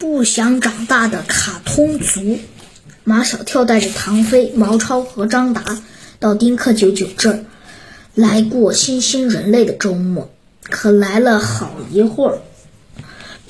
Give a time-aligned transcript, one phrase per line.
[0.00, 2.38] 不想长大的卡通族。
[3.04, 5.82] 马小跳带着唐飞、毛超和张达
[6.18, 7.44] 到丁克九九这儿
[8.14, 10.30] 来过新兴人类的周末，
[10.62, 12.38] 可来了好一会儿，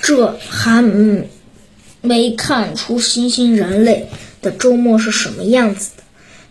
[0.00, 0.84] 这还
[2.00, 4.08] 没看出新兴人类
[4.40, 6.04] 的周末是什么样子的。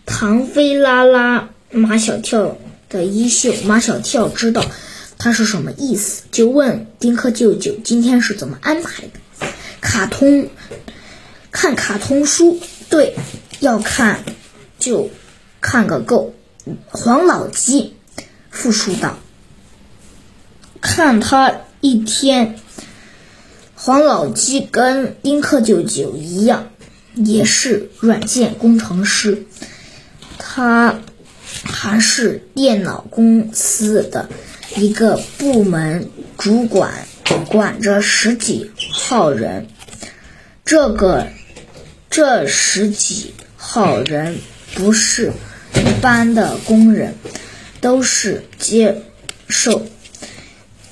[0.05, 2.57] 唐飞拉拉马小跳
[2.89, 4.65] 的衣袖，马小跳知道
[5.17, 9.19] 他是什么意思，就问丁克舅舅今天是怎么安排的。
[9.85, 10.49] 卡通，
[11.51, 12.59] 看卡通书。
[12.89, 13.15] 对，
[13.59, 14.25] 要看
[14.79, 15.11] 就
[15.61, 16.33] 看个够。
[16.87, 17.95] 黄老鸡
[18.49, 19.19] 复述道
[20.81, 22.59] ：“看他一天。”
[23.77, 26.69] 黄老鸡跟丁克舅舅一样，
[27.13, 29.45] 也是软件工程师。
[30.39, 30.99] 他
[31.63, 34.29] 还是电脑公司的
[34.75, 37.07] 一个部门主管，
[37.49, 39.67] 管着十几号人。
[40.65, 41.29] 这个。
[42.07, 44.37] 这十几号人
[44.73, 45.33] 不是
[45.73, 47.15] 一般的工人，
[47.81, 49.01] 都是接
[49.49, 49.85] 受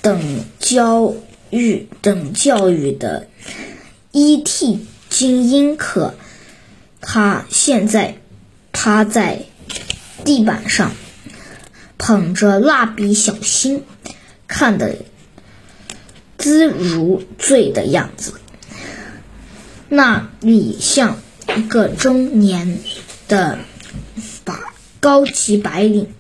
[0.01, 1.13] 等教
[1.49, 3.29] 育等教育的
[4.11, 4.79] ET
[5.09, 6.13] 精英课。
[6.99, 8.17] 他现在
[8.73, 9.43] 趴在
[10.25, 10.91] 地板上，
[11.97, 13.83] 捧着蜡笔小新，
[14.45, 14.97] 看得
[16.37, 18.33] 姿如醉的样子。
[19.95, 21.19] 那里像
[21.55, 22.79] 一个中年
[23.27, 23.59] 的
[24.43, 26.11] 把高级白领。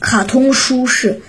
[0.00, 1.20] 卡通书是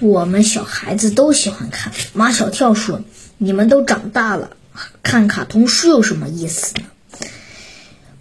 [0.00, 1.92] 我们小孩子都喜欢看。
[2.14, 3.04] 马小跳说
[3.36, 4.56] ：“你们都长大了，
[5.02, 6.86] 看卡通书有什么意思呢？”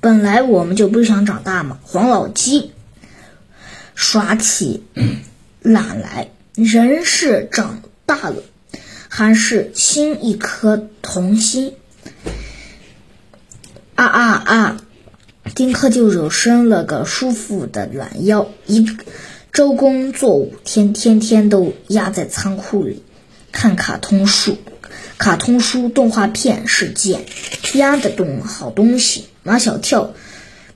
[0.01, 1.79] 本来我们就不想长大嘛。
[1.81, 2.73] 黄老鸡
[3.95, 4.83] 耍起
[5.61, 8.43] 懒来，人是长大了，
[9.07, 11.75] 还是心一颗童心？
[13.95, 14.77] 啊啊啊！
[15.55, 18.87] 丁克舅舅伸了个舒服的懒腰，一
[19.51, 23.03] 周工作五天，天天都压在仓库里
[23.51, 24.57] 看卡通书。
[25.19, 27.25] 卡通书、动画片是件
[27.75, 29.25] 压得动好东西。
[29.43, 30.13] 马小跳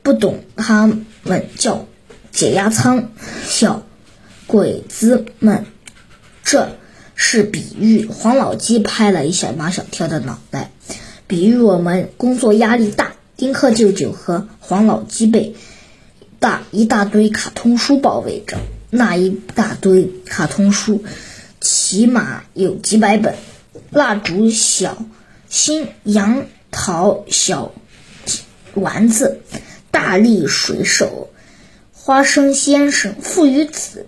[0.03, 0.88] 不懂，他
[1.24, 1.88] 们叫
[2.31, 3.12] 解压仓。
[3.46, 3.84] 小
[4.46, 5.66] 鬼子们，
[6.44, 6.70] 这
[7.16, 8.06] 是比喻。
[8.06, 10.72] 黄老鸡拍了一下马小跳的脑袋。
[11.25, 15.56] 比喻我们工作压力大，丁克舅舅和黄老鸡被
[16.40, 18.58] 大一大堆卡通书包围着。
[18.90, 21.03] 那一大堆卡通书，
[21.62, 23.36] 起码有几百本。
[23.92, 25.06] 蜡烛小
[25.50, 27.74] 新、杨桃小
[28.74, 29.42] 丸子、
[29.92, 31.30] 大力水手、
[31.94, 34.08] 花生先生、父与子、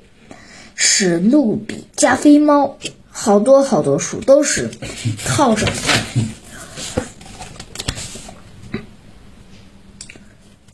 [0.75, 2.78] 史努比、加菲猫，
[3.09, 4.69] 好多好多书都是
[5.25, 5.68] 套着。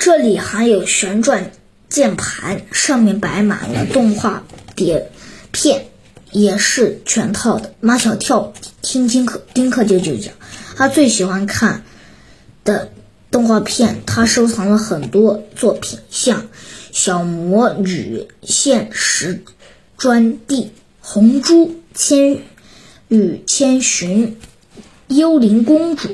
[0.06, 1.50] 这里还有旋转
[1.90, 4.44] 键盘，上面摆满了动画
[4.76, 5.10] 碟
[5.52, 5.88] 片，
[6.32, 7.74] 也是全套的。
[7.80, 10.32] 马小跳听丁克丁克舅舅讲，
[10.76, 11.82] 他最喜欢看
[12.64, 12.92] 的
[13.32, 16.44] 动画片，他收藏了很多作品，像
[16.92, 19.44] 《小魔女现实
[19.98, 20.66] 专递》
[21.02, 21.66] 《红猪》
[21.96, 22.44] 《千
[23.08, 24.28] 与千寻》
[25.16, 26.10] 《幽灵公主》。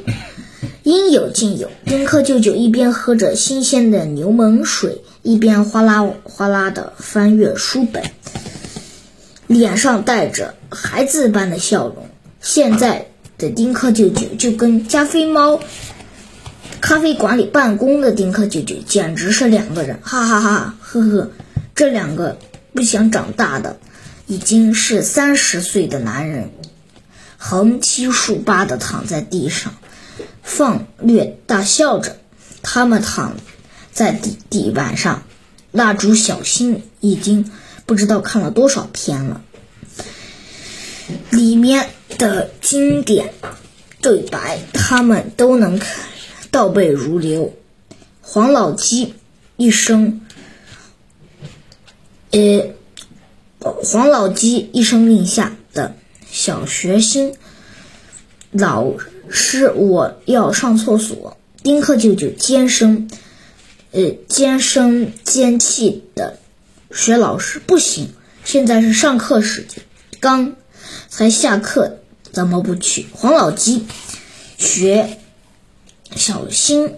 [0.84, 1.70] 应有尽有。
[1.86, 8.04] 丁克舅舅一边喝着新鲜的柠檬水，一边哗啦哗啦地翻阅书本，
[9.48, 12.10] 脸上带着孩子般的笑容。
[12.42, 15.60] 现在的丁克舅舅就跟加菲猫
[16.80, 21.32] 咖啡馆里办公的丁克舅舅简直是两个人，哈哈哈，呵呵。
[21.76, 22.38] 这两个
[22.74, 23.78] 不想长大的，
[24.26, 26.50] 已经是三十岁的男人，
[27.38, 29.74] 横七竖八地躺在地上。
[30.44, 32.18] 放略大笑着，
[32.62, 33.36] 他们躺
[33.92, 35.24] 在地地板上。
[35.72, 37.50] 蜡烛小新已经
[37.86, 39.42] 不知道看了多少篇了，
[41.30, 43.34] 里面的经典
[44.02, 45.80] 对白他们都能
[46.52, 47.54] 倒背如流。
[48.20, 49.14] 黄老鸡
[49.56, 50.20] 一声，
[52.32, 52.74] 呃，
[53.60, 55.96] 黄老鸡一声令下的
[56.30, 57.34] 小学生
[58.52, 58.92] 老。
[59.32, 61.38] 是我要上厕所。
[61.64, 63.10] 丁克舅舅尖声，
[63.92, 66.40] 呃，尖声尖气的
[66.92, 68.14] 学老师不行，
[68.44, 69.84] 现在是上课时间，
[70.20, 70.54] 刚
[71.08, 72.00] 才下课，
[72.32, 73.08] 怎么不去？
[73.14, 73.86] 黄老鸡
[74.58, 75.20] 学
[76.16, 76.96] 小新，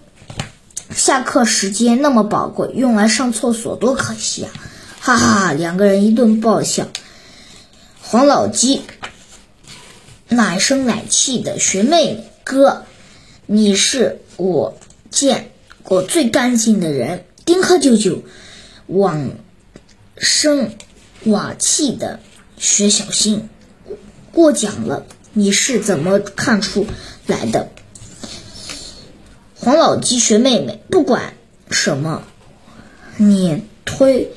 [0.95, 4.51] 下课时间那么宝贵，用来上厕所多可惜啊！
[4.99, 6.87] 哈哈，两个人一顿爆笑。
[8.01, 8.81] 黄老鸡。
[10.35, 12.85] 奶声奶气的学妹：“哥，
[13.45, 14.77] 你是我
[15.09, 15.51] 见
[15.83, 18.23] 过最干净的人。”丁克舅舅
[18.87, 19.31] 往
[20.17, 20.71] 生
[21.25, 22.19] 瓦气的
[22.57, 23.49] 学小新
[24.31, 26.87] ：“过奖了，你是怎么看出
[27.27, 27.69] 来的？”
[29.59, 31.33] 黄老鸡学妹妹：“不管
[31.69, 32.23] 什么，
[33.17, 34.31] 你推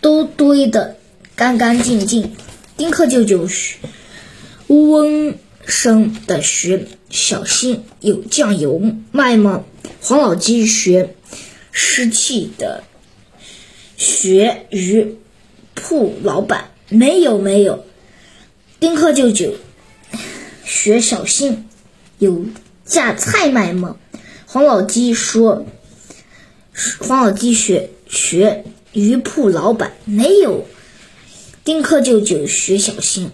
[0.00, 0.96] 都堆得
[1.36, 2.34] 干干净净。”
[2.76, 3.76] 丁克舅舅学
[4.72, 5.34] 嗡
[5.66, 8.80] 声的学小新：“有酱油
[9.10, 9.64] 卖吗？”
[10.00, 11.14] 黄老鸡学
[11.70, 12.82] 湿气的
[13.98, 15.16] 学鱼
[15.74, 17.84] 铺老板：“没有，没有。”
[18.80, 19.54] 丁克舅舅
[20.64, 21.68] 学小新
[22.18, 22.46] ：“有
[22.86, 23.96] 榨菜卖吗？”
[24.46, 25.66] 黄老鸡说
[26.98, 30.66] ：“黄老鸡学学鱼铺老板没有。”
[31.62, 33.30] 丁克舅舅学小新，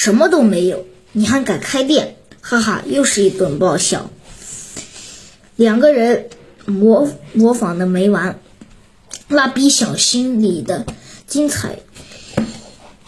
[0.00, 2.14] 什么都没有，你还敢开店？
[2.40, 4.08] 哈哈，又是一顿爆笑。
[5.56, 6.30] 两个人
[6.66, 8.38] 模模仿的没完，
[9.26, 10.86] 蜡笔小新里的
[11.26, 11.80] 精彩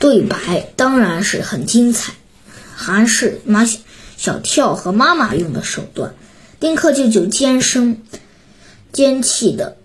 [0.01, 2.15] 对白当然是很精彩，
[2.75, 3.65] 还是马
[4.17, 6.17] 小跳和妈妈用的手段。
[6.59, 8.03] 丁克舅舅尖声
[8.91, 9.77] 尖气的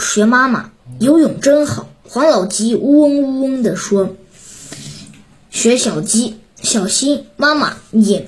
[0.00, 1.88] 学妈妈游泳真好。
[2.02, 4.16] 黄老鸡呜嗡嗡的说。
[5.50, 8.26] 学小鸡，小心妈妈，你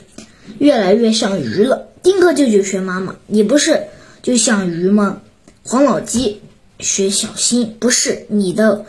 [0.58, 1.88] 越来越像鱼了。
[2.02, 3.88] 丁克舅舅学妈妈，你不是
[4.22, 5.20] 就像鱼吗？
[5.64, 6.40] 黄老鸡
[6.78, 8.86] 学小新，不是你的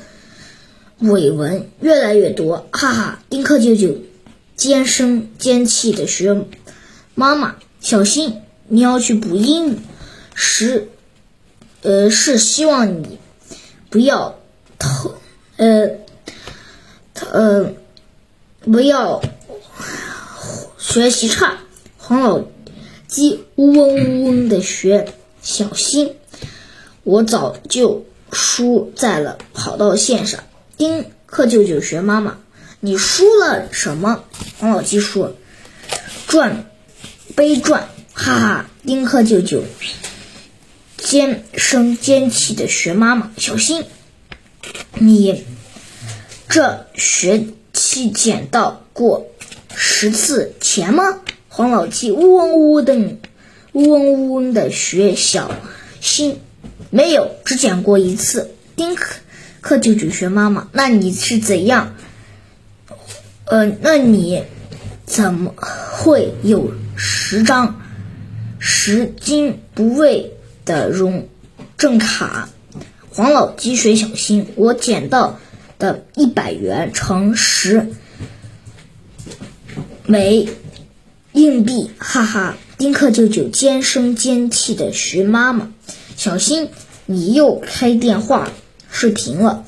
[1.00, 3.24] 尾纹越来越多，哈哈。
[3.30, 3.98] 丁克舅舅
[4.56, 6.46] 尖声尖气的学
[7.16, 9.80] 妈妈，小心你要去补英语，
[10.36, 10.88] 是
[11.82, 13.20] 呃是希望你
[13.90, 14.40] 不要
[14.78, 15.16] 偷
[15.58, 15.90] 呃
[17.32, 17.74] 呃。
[18.64, 19.24] 不要
[20.78, 21.58] 学习差，
[21.98, 22.44] 黄老
[23.08, 25.12] 鸡嗡嗡嗡的学
[25.42, 26.16] 小心，
[27.04, 30.44] 我早就输在了跑道线上。
[30.78, 32.38] 丁克舅舅学妈妈，
[32.80, 34.24] 你输了什么？
[34.60, 35.36] 黄老鸡说：
[36.28, 36.70] 转
[37.36, 38.70] 杯转，哈哈！
[38.86, 39.64] 丁克舅舅
[40.98, 43.86] 尖声尖气的学妈妈，小心
[44.94, 45.46] 你
[46.48, 47.48] 这学。
[47.74, 49.28] 去捡到过
[49.76, 51.20] 十次钱吗？
[51.50, 53.18] 黄老七呜嗡呜嗡的，
[53.74, 55.52] 呜嗡呜嗡的学小
[56.00, 56.40] 心，
[56.90, 58.52] 没有，只捡过一次。
[58.76, 59.16] 丁克
[59.60, 61.96] 克舅舅学妈妈，那你是怎样？
[63.46, 64.44] 呃，那你
[65.06, 67.82] 怎么会有十张
[68.60, 70.32] 拾金不昧
[70.64, 71.28] 的荣
[71.78, 72.50] 证卡？
[73.10, 75.40] 黄老鸡学小心，我捡到。
[75.82, 77.88] 的一百元乘十
[80.06, 80.48] 枚
[81.34, 82.56] 硬币，哈哈！
[82.78, 85.72] 丁克舅舅尖声尖气的学妈妈，
[86.16, 86.70] 小心
[87.08, 88.52] 你又开电话
[88.92, 89.66] 视频了。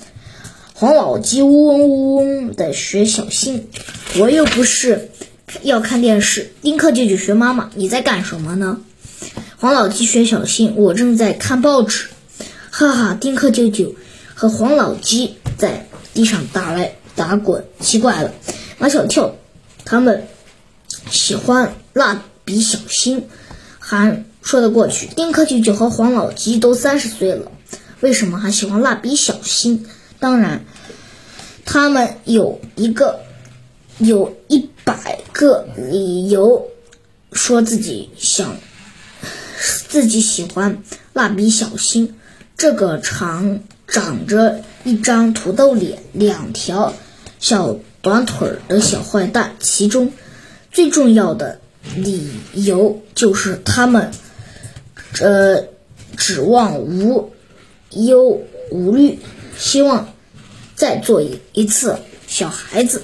[0.76, 3.68] 黄老鸡嗡嗡嗡嗡的学小新，
[4.20, 5.10] 我又不是
[5.64, 6.52] 要看电视。
[6.62, 8.82] 丁克舅舅学妈妈，你在干什么呢？
[9.58, 12.10] 黄老鸡学小新，我正在看报纸。
[12.70, 13.18] 哈哈！
[13.20, 13.96] 丁克舅舅
[14.36, 15.88] 和黄老鸡在。
[16.14, 18.34] 地上打来打滚，奇怪了，
[18.78, 19.36] 马小跳
[19.86, 20.28] 他们
[21.10, 23.28] 喜欢蜡笔小新，
[23.80, 25.08] 还说得过去。
[25.16, 27.52] 丁克舅舅和黄老吉都三十岁了，
[28.02, 29.86] 为什么还喜欢蜡笔小新？
[30.20, 30.64] 当然，
[31.66, 33.20] 他们有一个
[33.98, 36.68] 有一百个理由
[37.32, 38.56] 说自己想
[39.90, 40.84] 自己喜欢
[41.14, 42.16] 蜡笔小新。
[42.56, 46.94] 这个长长着一张土豆脸、两条
[47.40, 50.12] 小短腿儿的小坏蛋，其中
[50.72, 51.60] 最重要的
[51.96, 54.12] 理由就是他们，
[55.22, 55.64] 呃，
[56.18, 57.32] 指望无
[57.92, 59.20] 忧无虑，
[59.58, 60.14] 希望
[60.76, 61.98] 再做一一次
[62.28, 63.02] 小孩子。